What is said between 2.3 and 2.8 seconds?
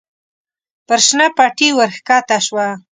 شوه.